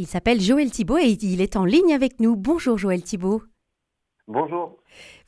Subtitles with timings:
[0.00, 2.34] Il s'appelle Joël Thibault et il est en ligne avec nous.
[2.34, 3.42] Bonjour Joël Thibault.
[4.26, 4.78] Bonjour.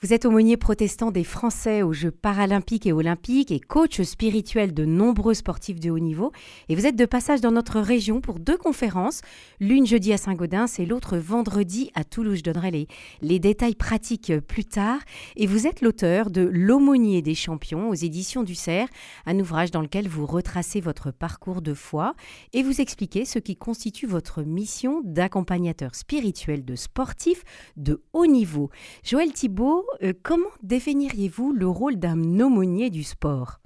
[0.03, 4.85] Vous êtes aumônier protestant des Français aux Jeux paralympiques et olympiques et coach spirituel de
[4.85, 6.33] nombreux sportifs de haut niveau.
[6.69, 9.21] Et vous êtes de passage dans notre région pour deux conférences,
[9.61, 12.39] l'une jeudi à Saint-Gaudens et l'autre vendredi à Toulouse.
[12.39, 12.89] Je donnerai
[13.23, 14.99] les, détails pratiques plus tard.
[15.37, 18.89] Et vous êtes l'auteur de L'aumônier des champions aux éditions du Cerf,
[19.27, 22.15] un ouvrage dans lequel vous retracez votre parcours de foi
[22.53, 27.45] et vous expliquez ce qui constitue votre mission d'accompagnateur spirituel de sportifs
[27.77, 28.71] de haut niveau.
[29.05, 33.59] Joël Thibault, euh, comment définiriez-vous le rôle d'un aumônier du sport?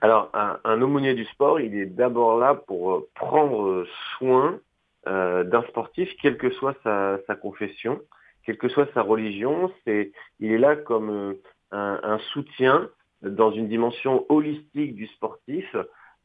[0.00, 4.58] Alors, un, aumônier du sport, il est d'abord là pour euh, prendre soin
[5.06, 8.00] euh, d'un sportif, quelle que soit sa, confession,
[8.44, 9.72] quelle que soit sa religion.
[9.86, 11.36] Il est là comme
[11.70, 12.88] un, soutien
[13.22, 15.76] dans une dimension holistique du sportif,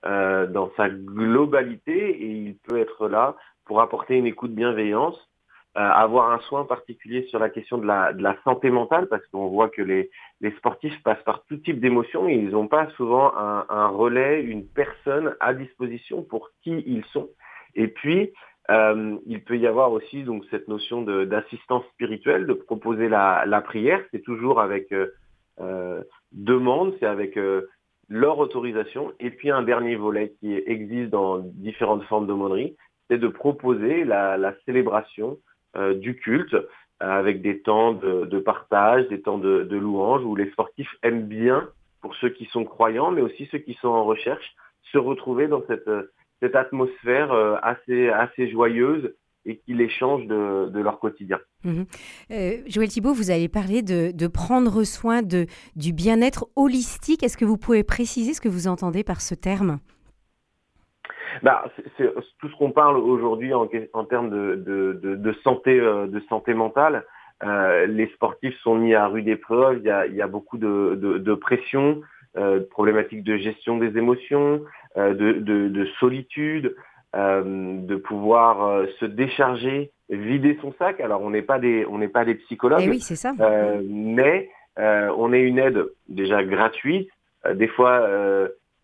[0.03, 5.30] dans sa globalité, et il peut être là pour apporter une écoute bienveillance
[5.75, 9.47] avoir un soin particulier sur la question de la, de la santé mentale, parce qu'on
[9.47, 10.09] voit que les,
[10.41, 14.43] les, sportifs passent par tout type d'émotions et ils n'ont pas souvent un, un, relais,
[14.43, 17.29] une personne à disposition pour qui ils sont.
[17.75, 18.33] Et puis,
[18.69, 23.61] euh, il peut y avoir aussi donc cette notion d'assistance spirituelle, de proposer la, la
[23.61, 24.01] prière.
[24.11, 25.07] C'est toujours avec euh,
[25.59, 27.67] euh demande, c'est avec euh,
[28.07, 29.11] leur autorisation.
[29.19, 32.75] Et puis un dernier volet qui existe dans différentes formes d'aumônerie,
[33.09, 36.55] c'est de proposer la, la célébration euh, du culte,
[37.01, 41.25] euh, avec des temps de, partage, des temps de, de louange, où les sportifs aiment
[41.25, 41.67] bien,
[42.01, 44.45] pour ceux qui sont croyants, mais aussi ceux qui sont en recherche,
[44.91, 45.89] se retrouver dans cette,
[46.41, 51.39] cette atmosphère euh, assez, joyeuse et qui les change de, leur quotidien.
[51.63, 51.85] Mhm.
[52.67, 57.23] Joël Thibault, vous avez parlé de, prendre soin du bien-être holistique.
[57.23, 59.79] Est-ce que vous pouvez préciser ce que vous entendez par ce terme?
[61.43, 61.65] Bah,
[61.97, 66.19] c'est tout ce qu'on parle aujourd'hui en, en, termes de, de, de, santé, euh, de
[66.29, 67.05] santé mentale.
[67.43, 69.79] Euh, les sportifs sont mis à rude épreuve.
[69.79, 72.01] Il y a, il y a beaucoup de, de pression,
[72.37, 74.61] euh, de problématiques de gestion des émotions,
[74.95, 76.77] euh, de, solitude,
[77.13, 77.43] euh,
[77.81, 81.01] de pouvoir se décharger, vider son sac.
[81.01, 82.83] Alors, on n'est pas des, on n'est pas des psychologues.
[82.85, 83.33] Eh oui, c'est ça.
[83.83, 87.09] mais on est une aide déjà gratuite.
[87.53, 88.07] des fois,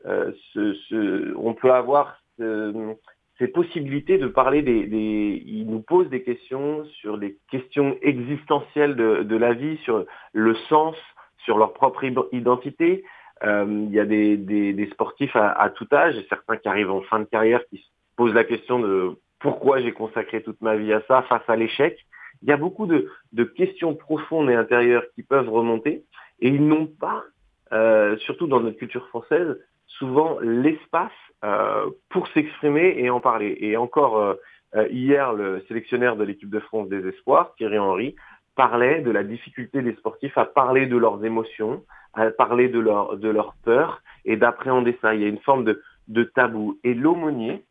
[0.03, 2.94] ce, ce, on peut avoir euh,
[3.40, 9.24] ces possibilités de parler des, des, nous posent des questions sur des questions existentielles de,
[9.24, 10.96] de la vie, sur le sens,
[11.44, 13.03] sur leur propre identité.
[13.44, 16.92] Euh, il y a des, des, des sportifs à, à, tout âge, certains qui arrivent
[16.92, 20.75] en fin de carrière qui se posent la question de pourquoi j'ai consacré toute ma
[20.75, 21.98] vie à ça face à l'échec.
[22.42, 26.04] Il y a beaucoup de, de, questions profondes et intérieures qui peuvent remonter,
[26.40, 27.24] et ils n'ont pas,
[27.72, 31.12] euh, surtout dans notre culture française, souvent l'espace
[31.44, 33.58] euh, pour s'exprimer et en parler.
[33.59, 34.34] Et encore euh,
[34.75, 38.16] euh, hier, le sélectionnaire de l'équipe de France des Espoirs, Thierry Henry,
[38.56, 41.84] parlait de la difficulté des sportifs à parler de leurs émotions,
[42.14, 45.14] à parler de leur, de leur peur et d'appréhender ça.
[45.14, 46.80] Il y a une forme de, de tabou.
[46.84, 47.64] Et l'aumônier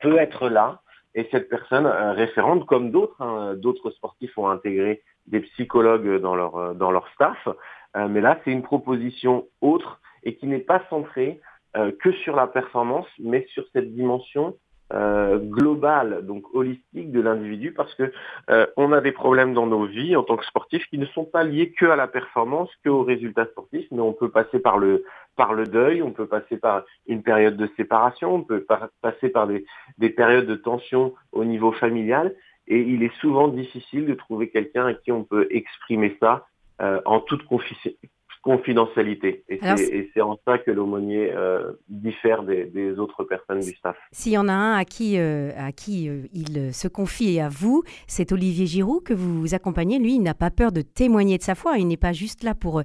[0.00, 0.82] peut être là
[1.14, 6.74] et cette personne référente, comme d'autres, hein, d'autres sportifs ont intégré des psychologues dans leur,
[6.74, 7.48] dans leur staff,
[7.94, 11.40] mais là, c'est une proposition autre et qui n'est pas centrée
[11.76, 14.56] euh, que sur la performance, mais sur cette dimension
[14.92, 18.12] euh, globale, donc holistique de l'individu, parce que
[18.50, 21.24] euh, on a des problèmes dans nos vies en tant que sportifs qui ne sont
[21.24, 24.76] pas liés que à la performance, que aux résultats sportifs, mais on peut passer par
[24.76, 28.66] le par le deuil, on peut passer par une période de séparation, on peut
[29.00, 29.64] passer par des,
[29.96, 32.34] des périodes de tension au niveau familial,
[32.68, 36.46] et il est souvent difficile de trouver quelqu'un à qui on peut exprimer ça
[36.82, 37.44] euh, en toute
[38.42, 39.44] confidentialité.
[39.48, 39.60] Et
[40.12, 43.96] c'est en ça que l'aumônier euh, diffère des, des, autres personnes du staff.
[44.10, 47.40] S'il y en a un à qui, euh, à qui euh, il se confie et
[47.40, 50.00] à vous, c'est Olivier Giroud que vous accompagnez.
[50.00, 51.78] Lui, il n'a pas peur de témoigner de sa foi.
[51.78, 52.82] Il n'est pas juste là pour,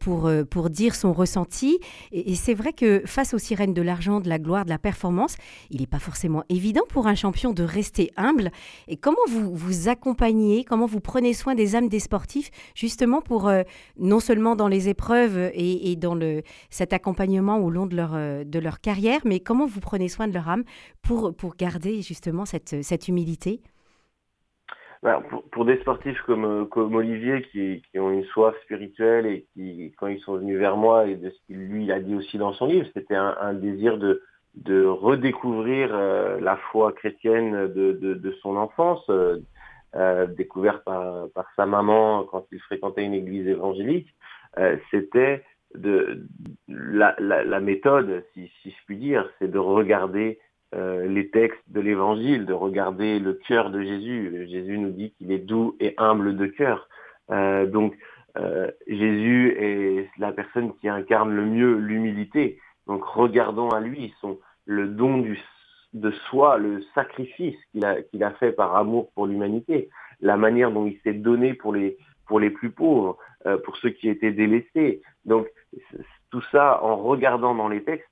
[0.00, 1.78] pour, pour dire son ressenti.
[2.10, 4.78] Et, et c'est vrai que face aux sirènes de l'argent, de la gloire, de la
[4.78, 5.36] performance,
[5.70, 8.50] il n'est pas forcément évident pour un champion de rester humble.
[8.88, 13.50] Et comment vous vous accompagnez, comment vous prenez soin des âmes des sportifs, justement pour
[13.98, 18.44] non seulement dans les épreuves et, dans le, cet accompagnement au long de leur, euh,
[18.44, 20.64] de leur carrière, mais comment vous prenez soin de leur âme
[21.02, 23.60] pour, pour garder justement cette, cette humilité?
[25.02, 25.22] Bah,
[25.52, 29.94] pour, des sportifs comme, euh, comme Olivier qui, qui, ont une soif spirituelle et qui,
[29.96, 32.52] quand ils sont venus vers moi et de ce qu'il lui a dit aussi dans
[32.52, 34.22] son livre, c'était un, désir de,
[34.56, 39.08] de redécouvrir euh, la foi chrétienne de, de, son enfance,
[40.36, 44.12] découverte par, par, sa maman quand il fréquentait une église évangélique.
[44.58, 46.26] Euh, c'était de
[46.68, 50.38] la, la, méthode, si, je puis dire, c'est de regarder
[50.72, 54.46] les textes de l'Évangile, de regarder le cœur de Jésus.
[54.50, 56.88] Jésus nous dit qu'il est doux et humble de cœur.
[57.30, 57.96] donc
[58.86, 62.58] Jésus est la personne qui incarne le mieux l'humilité.
[62.86, 65.24] Donc regardons à lui son, le don
[65.94, 69.88] de soi, le sacrifice qu'il a, fait par amour pour l'humanité,
[70.20, 73.16] la manière dont il s'est donné pour les plus pauvres,
[73.64, 75.02] pour ceux qui étaient délaissés.
[75.24, 75.46] Donc
[76.30, 78.08] tout ça, en regardant dans les textes,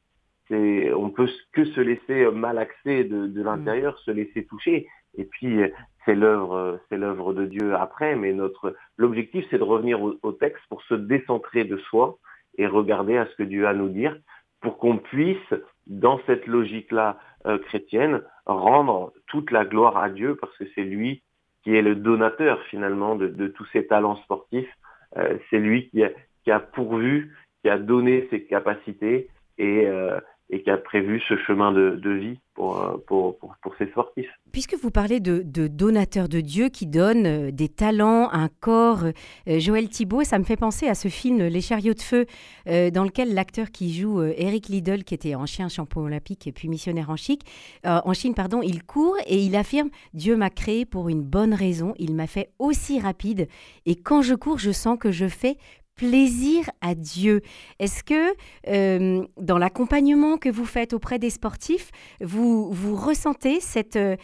[0.48, 4.04] c'est, on peut que se laisser malaxer de, de l'intérieur, mm.
[4.04, 4.88] se laisser toucher.
[5.18, 5.60] Et puis,
[6.04, 8.16] c'est l'œuvre, c'est l'œuvre de Dieu après.
[8.16, 12.18] Mais notre, l'objectif, c'est de revenir au, au, texte pour se décentrer de soi
[12.58, 14.16] et regarder à ce que Dieu a à nous dire,
[14.60, 15.54] pour qu'on puisse,
[15.86, 21.22] dans cette logique-là euh, chrétienne, rendre toute la gloire à Dieu, parce que c'est lui
[21.62, 24.72] qui est le donateur finalement de, de tous ces talents sportifs.
[25.16, 29.28] Euh, c'est lui qui a, pourvu qui a donné ses capacités
[29.58, 30.20] et, euh,
[30.50, 34.30] et qui a prévu ce chemin de, de vie pour, euh, pour, pour, ces sportifs.
[34.52, 39.04] Puisque vous parlez de, de donateur de Dieu qui donne euh, des talents, un corps,
[39.46, 42.26] Joël Thibault, ça me fait penser à ce film Les chariots de feu,
[42.66, 47.10] dans lequel l'acteur qui joue Eric Liddell, qui était ancien champion olympique et puis missionnaire
[47.10, 47.38] en, Chine,
[47.84, 51.94] en Chine, pardon, il court et il affirme Dieu m'a créé pour une bonne raison,
[51.98, 53.48] il m'a fait aussi rapide
[53.84, 55.56] et quand je cours, je sens que je fais
[55.96, 57.40] plaisir à Dieu.
[57.78, 58.34] Est-ce que
[58.68, 61.90] euh, dans l'accompagnement que vous faites auprès des sportifs,
[62.20, 64.16] vous, vous ressentez cette, euh,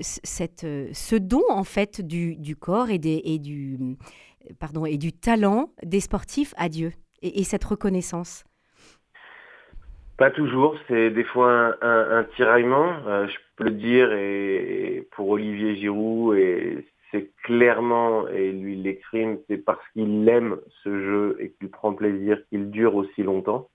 [0.00, 3.76] cette, ce don en fait du, du corps et, des, et, du,
[4.58, 6.92] pardon, et du talent des sportifs à Dieu
[7.22, 8.44] et, cette reconnaissance?
[10.16, 15.76] Pas toujours, c'est des fois un, tiraillement, euh, je peux le dire, et, pour Olivier
[15.76, 16.84] Giroud, et
[17.50, 22.70] clairement, et lui l'exprime, c'est parce qu'il aime ce jeu et qu'il prend plaisir qu'il
[22.70, 23.68] dure aussi longtemps.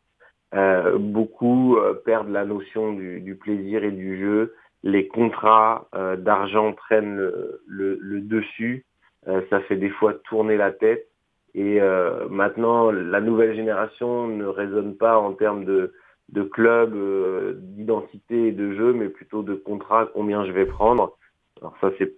[0.53, 4.55] Euh, beaucoup euh, perdent la notion du, plaisir et du jeu.
[4.83, 7.17] Les contrats euh, d'argent prennent
[7.67, 8.85] le, dessus.
[9.49, 11.07] Ça fait des fois tourner la tête.
[11.53, 11.79] Et
[12.29, 15.93] maintenant, la nouvelle génération ne raisonne pas en termes de,
[16.29, 16.93] de club,
[17.59, 21.17] d'identité et de jeu, mais plutôt de contrat, combien je vais prendre.
[21.61, 22.13] Alors ça, c'est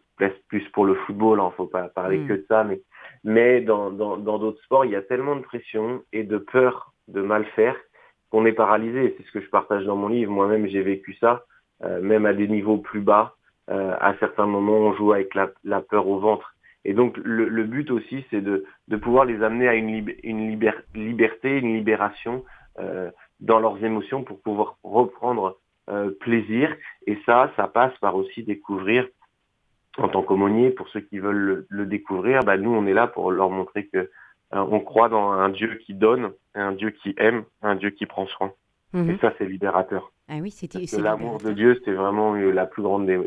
[0.47, 2.27] plus pour le football, hein, faut pas parler mm.
[2.27, 2.81] que de ça, mais,
[3.23, 6.93] mais dans d'autres dans, d'autres sports, il y a tellement de pression et de peur
[7.07, 7.75] de mal faire
[8.29, 9.15] qu'on est paralysé.
[9.17, 10.31] C'est ce que je partage dans mon livre.
[10.31, 11.45] Moi-même, j'ai vécu ça,
[11.83, 13.35] euh, même à des niveaux plus bas.
[13.69, 16.53] Euh, à certains moments, on joue avec la, la peur au ventre.
[16.85, 20.57] Et donc, le, le but aussi, c'est de, de pouvoir les amener à une, une
[20.95, 22.45] liberté, une libération
[22.79, 25.57] euh, dans leurs émotions pour pouvoir reprendre
[25.89, 26.75] euh, plaisir.
[27.05, 29.07] Et ça, ça passe par aussi découvrir
[29.97, 33.31] en tant qu'aumônier, pour ceux qui veulent le, découvrir, bah, nous, on est là pour
[33.31, 34.07] leur montrer que euh,
[34.53, 38.27] on croit dans un Dieu qui donne, un Dieu qui aime, un Dieu qui prend
[38.27, 38.53] soin.
[38.93, 39.09] Mhm.
[39.09, 40.11] Et ça, c'est libérateur.
[40.29, 40.53] Ah oui.
[40.97, 43.19] L'amour de Dieu, c'est vraiment la plus grande des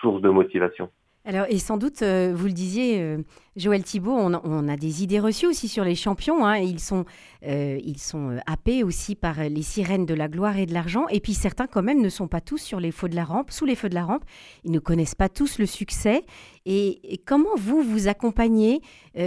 [0.00, 0.90] sources de motivation.
[1.28, 3.18] Alors, et sans doute, euh, vous le disiez, euh,
[3.56, 6.46] Joël Thibault, on, a des idées reçues aussi sur les champions.
[6.46, 7.04] Hein, ils sont,
[7.44, 11.08] euh, ils sont happés aussi par les sirènes de la gloire et de l'argent.
[11.08, 13.50] Et puis certains, quand même, ne sont pas tous sur les feux de la rampe,
[13.50, 14.22] sous les feux de la rampe.
[14.62, 16.22] Ils ne connaissent pas tous le succès.
[16.64, 18.80] Et, comment vous, vous accompagnez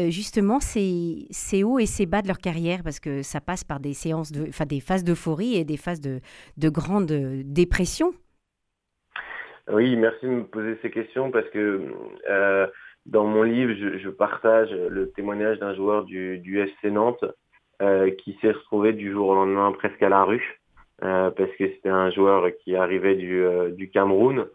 [0.07, 1.27] justement ces,
[1.63, 2.81] hauts et ces bas de leur carrière?
[2.81, 6.21] Parce que ça passe par des séances, des phases d'euphorie et des phases de,
[6.55, 7.11] de grande
[7.43, 8.13] dépression.
[9.71, 11.94] Oui, merci de me poser ces questions parce que
[12.28, 12.68] euh,
[13.06, 17.23] dans mon livre, je, partage le témoignage d'un joueur du, du FC Nantes
[17.81, 20.59] euh, qui s'est retrouvé du jour au lendemain presque à la rue
[21.04, 24.47] euh, parce que c'était un joueur qui arrivait du, du Cameroun.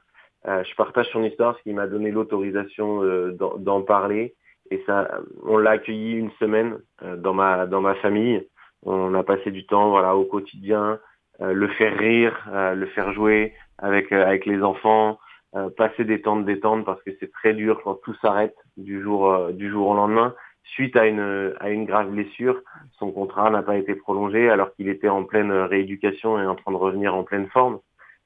[0.47, 3.03] Je partage son histoire, ce qui m'a donné l'autorisation
[3.33, 4.35] d'en parler
[4.71, 6.79] et ça, on l'a accueilli une semaine
[7.19, 8.47] dans ma dans ma famille.
[8.83, 10.99] On a passé du temps, voilà, au quotidien,
[11.41, 15.19] le faire rire, le faire jouer avec euh, avec les enfants,
[15.55, 19.03] euh, passer des temps de détente parce que c'est très dur quand tout s'arrête du
[19.03, 20.35] jour euh, du jour au lendemain.
[20.65, 22.63] Suite à une à une grave blessure,
[22.99, 26.73] son contrat n'a pas été prolongé alors qu'il était en pleine rééducation et en train
[26.73, 27.81] de revenir en pleine forme.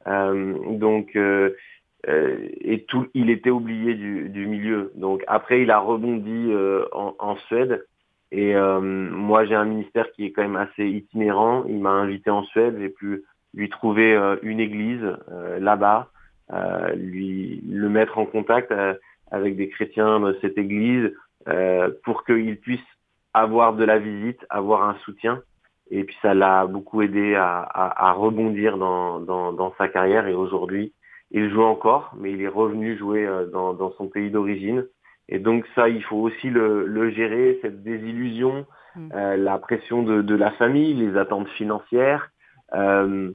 [0.06, 1.18] donc
[2.06, 4.92] et tout, il était oublié du, du, milieu.
[4.94, 6.52] Donc après, il a rebondi
[6.92, 7.84] en, en, Suède.
[8.30, 11.64] Et moi, j'ai un ministère qui est quand même assez itinérant.
[11.66, 12.76] Il m'a invité en Suède.
[12.78, 16.08] J'ai pu lui trouver euh, une église euh, là-bas,
[16.52, 18.72] euh, lui le mettre en contact
[19.30, 21.12] avec des chrétiens de cette église
[22.04, 22.80] pour qu'il puisse
[23.32, 25.42] avoir de la visite, avoir un soutien.
[25.90, 30.26] Et puis ça l'a beaucoup aidé à, à, à rebondir dans, dans, dans, sa carrière.
[30.26, 30.92] Et aujourd'hui,
[31.30, 34.84] il joue encore, mais il est revenu jouer dans, dans son pays d'origine.
[35.28, 38.66] Et donc ça, il faut aussi le, le gérer, cette désillusion,
[38.96, 39.08] mmh.
[39.14, 42.30] euh, la pression de, de, la famille, les attentes financières,
[42.74, 43.30] euh,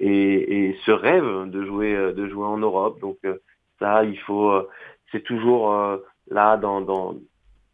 [0.00, 3.00] et, ce rêve de jouer, de jouer en Europe.
[3.00, 3.18] Donc
[3.78, 4.52] ça, il faut,
[5.12, 5.72] c'est toujours
[6.30, 7.14] là dans, dans,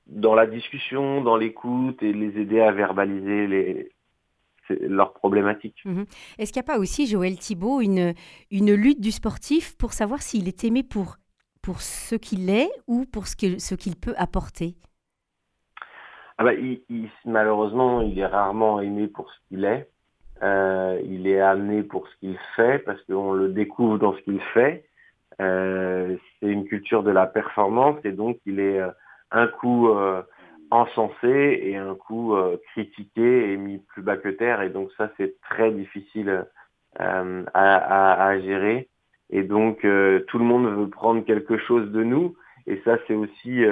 [0.07, 3.93] dans la discussion, dans l'écoute et les aider à verbaliser les,
[4.81, 5.81] leurs problématiques.
[5.85, 6.07] Mhm.
[6.39, 8.15] Est-ce qu'il n'y a pas aussi, Joël Thibault, une,
[8.51, 11.17] une lutte du sportif pour savoir s'il est aimé pour,
[11.63, 14.77] pour ce qu'il est ou pour ce qu'il peut apporter?
[16.39, 16.53] Ah bah,
[17.27, 19.91] Malheureusement, il est rarement aimé pour ce qu'il est.
[20.43, 24.41] Euh, il est amené pour ce qu'il fait parce qu'on le découvre dans ce qu'il
[24.55, 24.87] fait.
[25.41, 28.91] Euh, c'est une culture de la performance et donc il est euh,
[29.33, 29.89] un coup
[30.71, 32.35] encensé et un coup
[32.73, 34.63] critiqué et mis plus bas que terre.
[34.63, 36.47] Et donc ça, c'est très difficile
[36.99, 38.89] à, gérer.
[39.31, 42.37] Et donc tout le monde veut prendre quelque chose de nous.
[42.67, 43.63] Et ça, c'est aussi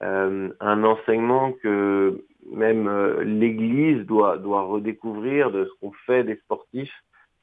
[0.00, 2.90] un enseignement que même
[3.22, 6.92] l'Église doit, doit redécouvrir de ce qu'on fait des sportifs.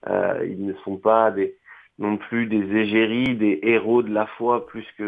[0.07, 1.55] ils ne sont pas des,
[1.97, 5.03] non plus des égéries, des héros de la foi plus que,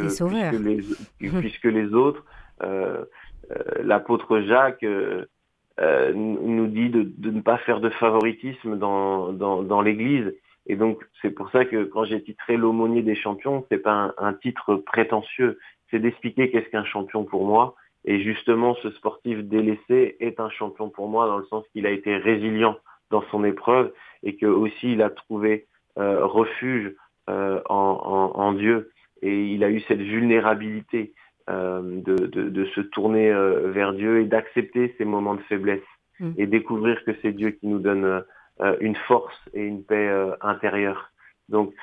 [0.58, 0.82] les,
[1.30, 2.24] plus que les autres.
[2.64, 3.04] Euh,
[3.52, 5.26] euh, l'apôtre Jacques euh,
[6.14, 10.34] nous dit de, ne pas faire de favoritisme dans, dans, l'Église.
[10.68, 14.34] Et donc c'est pour ça que quand j'ai titré l'aumônier des champions, c'est pas un,
[14.34, 15.60] titre prétentieux,
[15.90, 17.76] c'est d'expliquer qu'est-ce qu'un champion pour moi.
[18.06, 21.92] Et justement, ce sportif délaissé est un champion pour moi dans le sens qu'il a
[21.92, 22.78] été résilient
[23.10, 23.92] dans son épreuve
[24.24, 26.94] et que aussi il a trouvé euh, refuge
[27.30, 28.92] euh, en, Dieu.
[29.22, 31.14] Et il a eu cette vulnérabilité
[31.50, 33.32] euh, de, se tourner
[33.66, 35.80] vers Dieu et d'accepter ces moments de faiblesse
[36.20, 36.32] mm.
[36.38, 38.24] et découvrir que c'est Dieu qui nous donne
[38.80, 40.10] une force et une paix
[40.42, 41.12] intérieure.
[41.50, 41.74] Donc,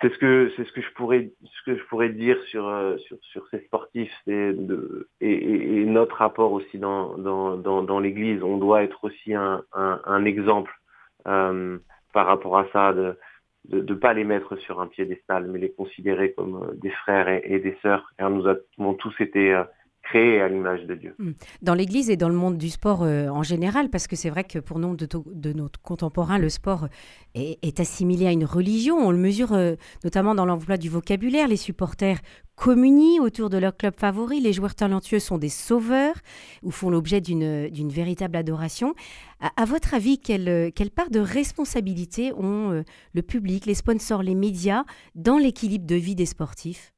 [0.00, 2.64] c'est ce que c'est ce que je pourrais ce que je pourrais dire sur
[3.32, 4.54] sur, ces sportifs et,
[5.20, 10.72] et, notre rapport aussi dans dans, dans, l'Église on doit être aussi un, un, exemple
[11.24, 13.18] par rapport à ça de
[13.68, 17.28] de ne pas les mettre sur un piédestal, mais les considérer comme euh, des frères
[17.28, 19.64] et, des sœurs, car nous avons tous été euh,
[20.08, 21.14] créés à l'image de Dieu.
[21.18, 21.32] Hmm.
[21.62, 24.44] Dans l'Église et dans le monde du sport euh, en général, parce que c'est vrai
[24.44, 26.88] que pour nombre de, nos contemporains, le sport
[27.34, 28.96] est, assimilé à une religion.
[28.96, 29.56] On le mesure
[30.02, 31.46] notamment dans l'emploi du vocabulaire.
[31.46, 32.18] Les supporters
[32.58, 34.40] communient autour de leur club favori.
[34.40, 36.16] Les joueurs talentueux sont des sauveurs
[36.62, 38.94] ou font l'objet d'une véritable adoration.
[39.40, 42.82] À, votre avis, quelle, part de responsabilité ont euh,
[43.14, 44.84] le public, les sponsors, les médias
[45.14, 46.92] dans l'équilibre de vie des sportifs?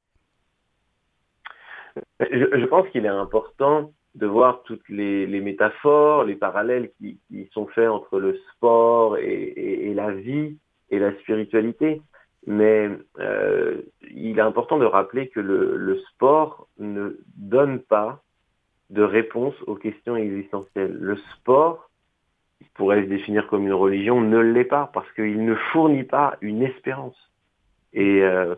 [2.20, 7.18] Je, pense qu'il est important de voir toutes les, métaphores, les parallèles qui,
[7.52, 10.56] sont faits entre le sport et la vie
[10.90, 12.02] et la spiritualité.
[12.46, 18.22] Mais euh, il est important de rappeler que le, sport ne donne pas
[18.88, 20.96] de réponse aux questions existentielles.
[20.98, 21.90] Le sport,
[22.60, 26.36] il pourrait se définir comme une religion, ne l'est pas parce qu'il ne fournit pas
[26.40, 27.16] une espérance.
[27.92, 28.54] Et, euh,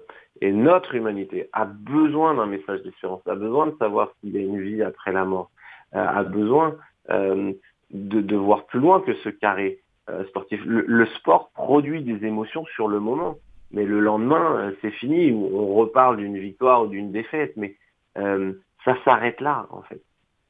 [0.51, 4.61] notre humanité a besoin d'un message d'espérance, a besoin de savoir qu'il y a une
[4.61, 5.51] vie après la mort,
[5.95, 6.77] euh, a besoin
[7.09, 7.55] de,
[7.91, 9.81] de, voir plus loin que ce carré
[10.29, 10.61] sportif.
[10.65, 13.37] le sport produit des émotions sur le moment
[13.73, 17.77] mais le lendemain, euh, c'est fini, on reparle d'une victoire ou d'une défaite, mais
[18.19, 18.53] euh,
[18.85, 20.03] ça s'arrête là, en fait.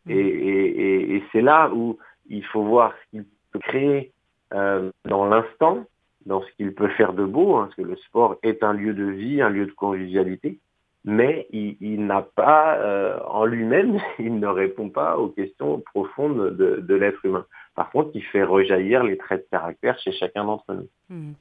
[0.06, 0.10] Mm.
[0.10, 4.12] Et, c'est là où il faut voir ce qu'il peut créer
[4.52, 5.84] euh, dans l'instant,
[6.26, 8.94] dans ce qu'il peut faire de beau, hein, parce que le sport est un lieu
[8.94, 10.58] de vie, un lieu de convivialité,
[11.04, 17.24] mais il, n'a pas, en lui-même, il ne répond pas aux questions profondes de, l'être
[17.24, 17.44] humain.
[17.74, 20.88] Par contre, il fait rejaillir les traits de caractère chez chacun d'entre nous.
[21.08, 21.32] Mm.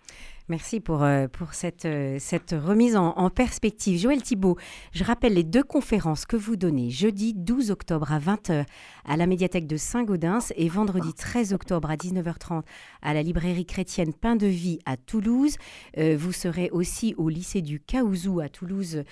[0.51, 3.97] Merci pour, euh, pour cette, euh, cette remise en, perspective.
[3.97, 4.57] Joël Thibault,
[4.91, 8.65] je rappelle les deux conférences que vous donnez jeudi 12 octobre à 20h
[9.05, 12.63] à la médiathèque de Saint-Gaudens et vendredi 13 octobre à 19h30
[13.01, 15.55] à la librairie chrétienne Pain de Vie à Toulouse.
[15.97, 19.05] Euh, vous serez aussi au lycée du Caouzou à Toulouse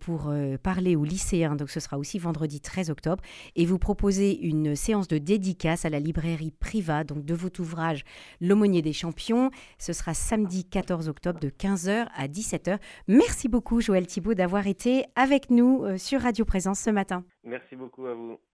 [0.00, 3.22] pour parler aux lycéens, donc ce sera aussi vendredi 13 octobre.
[3.56, 8.04] Et vous proposez une séance de dédicace à la librairie Priva, donc de votre ouvrage
[8.40, 9.50] L'aumônier des champions.
[9.78, 12.78] Ce sera samedi 4 14 octobre de 15h à 17h.
[13.08, 17.24] Merci beaucoup Joël Thibault d'avoir été avec nous euh, sur Radio Présence ce matin.
[17.42, 18.38] Merci beaucoup à vous.